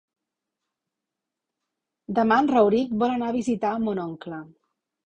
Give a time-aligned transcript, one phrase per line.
[2.21, 4.47] Demà en Rauric vol anar a visitar mon oncle.